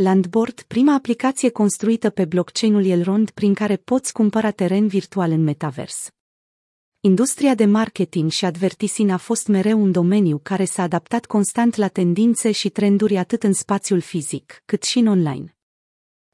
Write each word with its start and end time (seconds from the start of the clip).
Landboard, 0.00 0.62
prima 0.62 0.94
aplicație 0.94 1.50
construită 1.50 2.10
pe 2.10 2.24
blockchain-ul 2.24 2.84
Elrond 2.86 3.30
prin 3.30 3.54
care 3.54 3.76
poți 3.76 4.12
cumpăra 4.12 4.50
teren 4.50 4.86
virtual 4.86 5.30
în 5.30 5.42
metavers. 5.42 6.08
Industria 7.00 7.54
de 7.54 7.64
marketing 7.64 8.30
și 8.30 8.44
advertising 8.44 9.10
a 9.10 9.16
fost 9.16 9.46
mereu 9.46 9.82
un 9.82 9.92
domeniu 9.92 10.40
care 10.42 10.64
s-a 10.64 10.82
adaptat 10.82 11.26
constant 11.26 11.74
la 11.74 11.88
tendințe 11.88 12.52
și 12.52 12.68
trenduri 12.68 13.16
atât 13.16 13.42
în 13.42 13.52
spațiul 13.52 14.00
fizic, 14.00 14.62
cât 14.64 14.82
și 14.82 14.98
în 14.98 15.06
online. 15.06 15.56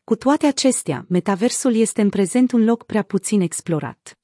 Cu 0.04 0.16
toate 0.16 0.46
acestea, 0.46 1.06
metaversul 1.08 1.74
este 1.74 2.00
în 2.00 2.08
prezent 2.08 2.52
un 2.52 2.64
loc 2.64 2.84
prea 2.84 3.02
puțin 3.02 3.40
explorat. 3.40 4.18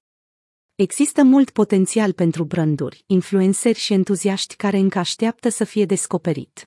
Există 0.75 1.23
mult 1.23 1.51
potențial 1.51 2.13
pentru 2.13 2.45
branduri, 2.45 3.05
influenceri 3.07 3.79
și 3.79 3.93
entuziaști 3.93 4.57
care 4.57 4.79
încă 4.79 4.99
așteaptă 4.99 5.49
să 5.49 5.65
fie 5.65 5.85
descoperit. 5.85 6.65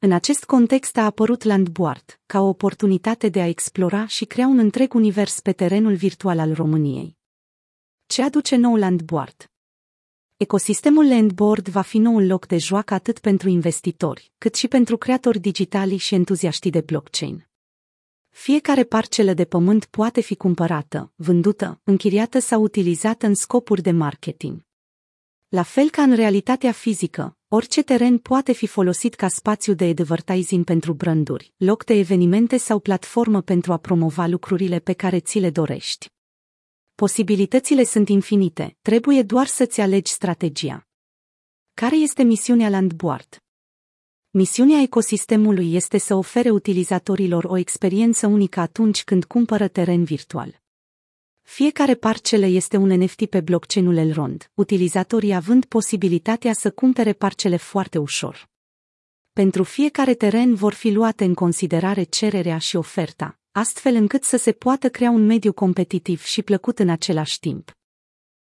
În 0.00 0.12
acest 0.12 0.44
context 0.44 0.96
a 0.96 1.04
apărut 1.04 1.42
Landboard, 1.42 2.20
ca 2.26 2.40
o 2.40 2.48
oportunitate 2.48 3.28
de 3.28 3.40
a 3.40 3.46
explora 3.46 4.06
și 4.06 4.24
crea 4.24 4.46
un 4.46 4.58
întreg 4.58 4.94
univers 4.94 5.40
pe 5.40 5.52
terenul 5.52 5.94
virtual 5.94 6.38
al 6.38 6.54
României. 6.54 7.16
Ce 8.06 8.22
aduce 8.22 8.56
nou 8.56 8.76
Landboard? 8.76 9.50
Ecosistemul 10.36 11.08
Landboard 11.08 11.68
va 11.68 11.80
fi 11.80 11.98
noul 11.98 12.26
loc 12.26 12.46
de 12.46 12.58
joacă 12.58 12.94
atât 12.94 13.18
pentru 13.18 13.48
investitori, 13.48 14.32
cât 14.38 14.54
și 14.54 14.68
pentru 14.68 14.96
creatori 14.96 15.38
digitali 15.38 15.96
și 15.96 16.14
entuziaștii 16.14 16.70
de 16.70 16.80
blockchain. 16.80 17.48
Fiecare 18.28 18.84
parcelă 18.84 19.32
de 19.32 19.44
pământ 19.44 19.84
poate 19.84 20.20
fi 20.20 20.36
cumpărată, 20.36 21.12
vândută, 21.16 21.80
închiriată 21.84 22.38
sau 22.38 22.62
utilizată 22.62 23.26
în 23.26 23.34
scopuri 23.34 23.82
de 23.82 23.90
marketing. 23.90 24.66
La 25.48 25.62
fel 25.62 25.90
ca 25.90 26.02
în 26.02 26.14
realitatea 26.14 26.72
fizică, 26.72 27.37
orice 27.50 27.82
teren 27.82 28.18
poate 28.18 28.52
fi 28.52 28.66
folosit 28.66 29.14
ca 29.14 29.28
spațiu 29.28 29.74
de 29.74 29.84
advertising 29.84 30.64
pentru 30.64 30.92
branduri, 30.92 31.52
loc 31.56 31.84
de 31.84 31.94
evenimente 31.94 32.56
sau 32.56 32.78
platformă 32.78 33.40
pentru 33.40 33.72
a 33.72 33.76
promova 33.76 34.26
lucrurile 34.26 34.78
pe 34.78 34.92
care 34.92 35.20
ți 35.20 35.38
le 35.38 35.50
dorești. 35.50 36.10
Posibilitățile 36.94 37.84
sunt 37.84 38.08
infinite, 38.08 38.76
trebuie 38.82 39.22
doar 39.22 39.46
să-ți 39.46 39.80
alegi 39.80 40.12
strategia. 40.12 40.86
Care 41.74 41.96
este 41.96 42.22
misiunea 42.22 42.68
Landboard? 42.68 43.42
Misiunea 44.30 44.80
ecosistemului 44.80 45.74
este 45.74 45.98
să 45.98 46.14
ofere 46.14 46.50
utilizatorilor 46.50 47.44
o 47.44 47.56
experiență 47.56 48.26
unică 48.26 48.60
atunci 48.60 49.04
când 49.04 49.24
cumpără 49.24 49.68
teren 49.68 50.04
virtual. 50.04 50.60
Fiecare 51.50 51.94
parcelă 51.94 52.46
este 52.46 52.76
un 52.76 52.88
NFT 52.88 53.26
pe 53.26 53.40
blockchain-ul 53.40 53.96
Elrond, 53.96 54.50
utilizatorii 54.54 55.34
având 55.34 55.64
posibilitatea 55.64 56.52
să 56.52 56.70
cumpere 56.70 57.12
parcele 57.12 57.56
foarte 57.56 57.98
ușor. 57.98 58.48
Pentru 59.32 59.62
fiecare 59.62 60.14
teren 60.14 60.54
vor 60.54 60.72
fi 60.72 60.90
luate 60.90 61.24
în 61.24 61.34
considerare 61.34 62.02
cererea 62.02 62.58
și 62.58 62.76
oferta, 62.76 63.38
astfel 63.52 63.94
încât 63.94 64.24
să 64.24 64.36
se 64.36 64.52
poată 64.52 64.88
crea 64.88 65.10
un 65.10 65.26
mediu 65.26 65.52
competitiv 65.52 66.24
și 66.24 66.42
plăcut 66.42 66.78
în 66.78 66.88
același 66.88 67.38
timp. 67.38 67.72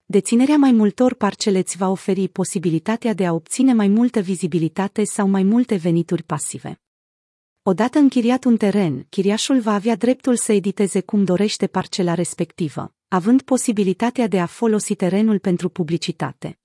Deținerea 0.05 0.56
mai 0.56 0.72
multor 0.72 1.14
parcele 1.14 1.58
îți 1.58 1.77
va 1.77 1.88
oferi 1.88 2.28
posibilitatea 2.28 3.12
de 3.12 3.27
a 3.27 3.33
obține 3.33 3.72
mai 3.72 3.88
multă 3.88 4.20
vizibilitate 4.20 5.05
sau 5.05 5.28
mai 5.28 5.42
multe 5.42 5.75
venituri 5.75 6.22
pasive. 6.22 6.81
Odată 7.69 7.98
închiriat 7.98 8.45
un 8.45 8.56
teren, 8.56 9.06
chiriașul 9.09 9.61
va 9.61 9.72
avea 9.72 9.95
dreptul 9.97 10.36
să 10.36 10.53
editeze 10.53 11.00
cum 11.00 11.25
dorește 11.25 11.67
parcela 11.67 12.14
respectivă, 12.14 12.95
având 13.09 13.42
posibilitatea 13.42 14.27
de 14.27 14.41
a 14.41 14.47
folosi 14.47 14.95
terenul 14.95 15.39
pentru 15.39 15.69
publicitate. 15.69 16.59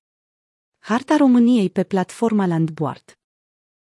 Harta 0.80 1.18
României 1.18 1.70
pe 1.70 1.84
platforma 1.84 2.46
Landboard 2.46 3.20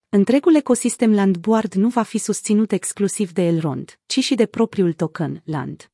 Întregul 0.08 0.54
ecosistem 0.54 1.14
Landboard 1.14 1.74
nu 1.74 1.88
va 1.88 2.02
fi 2.02 2.18
susținut 2.18 2.72
exclusiv 2.72 3.32
de 3.32 3.42
Elrond, 3.42 4.00
ci 4.06 4.18
și 4.18 4.34
de 4.34 4.46
propriul 4.46 4.92
token, 4.92 5.42
Land. 5.44 5.90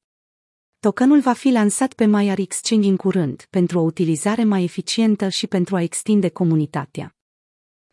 Tokenul 0.80 1.20
va 1.20 1.32
fi 1.32 1.50
lansat 1.50 1.92
pe 1.92 2.06
Maiar 2.06 2.38
Exchange 2.38 2.88
în 2.88 2.96
curând, 2.96 3.46
pentru 3.50 3.78
o 3.78 3.82
utilizare 3.82 4.44
mai 4.44 4.62
eficientă 4.62 5.28
și 5.28 5.46
pentru 5.46 5.76
a 5.76 5.82
extinde 5.82 6.28
comunitatea. 6.28 7.16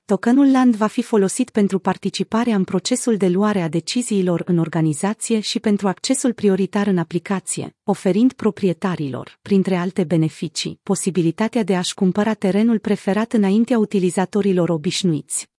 Tokenul 0.10 0.52
LAND 0.52 0.76
va 0.76 0.88
fi 0.88 1.02
folosit 1.02 1.50
pentru 1.50 1.80
participarea 1.80 2.56
în 2.56 2.64
procesul 2.64 3.18
de 3.18 3.28
luare 3.28 3.62
a 3.62 3.68
deciziilor 3.70 4.42
în 4.46 4.58
organizație 4.58 5.40
și 5.40 5.60
pentru 5.60 5.88
accesul 5.88 6.34
prioritar 6.34 6.88
în 6.88 6.98
aplicație, 6.98 7.76
oferind 7.84 8.34
proprietarilor, 8.34 9.40
printre 9.42 9.76
alte 9.76 10.04
beneficii, 10.04 10.80
posibilitatea 10.84 11.64
de 11.64 11.76
a-și 11.76 11.94
cumpăra 11.94 12.34
terenul 12.34 12.80
preferat 12.80 13.34
înaintea 13.34 13.78
utilizatorilor 13.78 14.70
obișnuiți. 14.70 15.50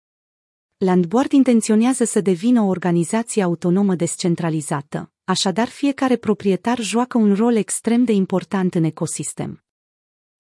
Landboard 0.76 1.32
intenționează 1.32 2.04
să 2.04 2.20
devină 2.20 2.60
o 2.60 2.66
organizație 2.66 3.42
autonomă 3.42 3.94
descentralizată, 3.94 5.12
așadar 5.24 5.68
fiecare 5.68 6.16
proprietar 6.16 6.78
joacă 6.80 7.18
un 7.18 7.34
rol 7.34 7.56
extrem 7.56 8.04
de 8.04 8.12
important 8.12 8.74
în 8.74 8.84
ecosistem. 8.84 9.64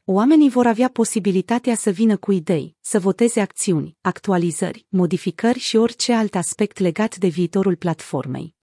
Oamenii 0.04 0.50
vor 0.50 0.66
avea 0.66 0.88
posibilitatea 0.88 1.74
să 1.74 1.90
vină 1.90 2.16
cu 2.16 2.32
idei, 2.32 2.76
să 2.80 2.98
voteze 2.98 3.40
acțiuni, 3.40 3.96
actualizări, 4.00 4.86
modificări 4.88 5.58
și 5.58 5.76
orice 5.76 6.12
alt 6.12 6.34
aspect 6.34 6.78
legat 6.78 7.16
de 7.16 7.28
viitorul 7.28 7.76
platformei. 7.76 8.54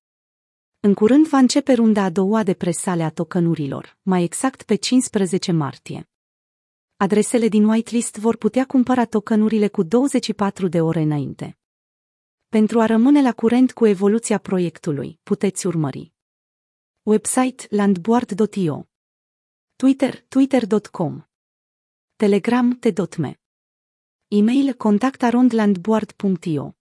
În 0.80 0.94
curând 0.94 1.28
va 1.28 1.38
începe 1.38 1.74
runda 1.74 2.04
a 2.04 2.10
doua 2.10 2.44
de 2.44 2.54
presale 2.54 3.04
a 3.04 3.10
tokenurilor, 3.10 3.98
mai 4.02 4.24
exact 4.24 4.64
pe 4.64 4.76
15 4.76 5.52
martie. 5.52 6.10
Adresele 6.98 7.48
din 7.48 7.66
whitelist 7.66 8.18
vor 8.18 8.38
putea 8.38 8.66
cumpăra 8.66 9.06
tokenurile 9.06 9.68
cu 9.68 9.84
24 9.84 10.68
de 10.68 10.82
ore 10.82 11.02
înainte. 11.02 11.58
Pentru 12.48 12.80
a 12.80 12.86
rămâne 12.86 13.22
la 13.22 13.34
curent 13.34 13.74
cu 13.74 13.86
evoluția 13.86 14.38
proiectului, 14.38 15.20
puteți 15.24 15.68
urmări 15.68 16.14
Website 17.04 17.66
landboard.io 17.70 18.88
Twitter 19.76 20.26
twitter.com 20.28 21.27
Telegram 22.20 22.80
t.me 22.80 23.40
E-mail 24.30 24.76
contactarondlandboard.io 24.76 26.77